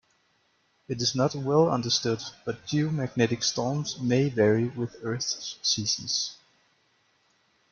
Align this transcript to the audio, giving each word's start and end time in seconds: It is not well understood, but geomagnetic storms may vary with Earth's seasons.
It 0.87 0.99
is 0.99 1.13
not 1.13 1.35
well 1.35 1.69
understood, 1.69 2.23
but 2.43 2.65
geomagnetic 2.65 3.43
storms 3.43 3.99
may 3.99 4.29
vary 4.29 4.67
with 4.69 4.95
Earth's 5.03 5.57
seasons. 5.61 6.37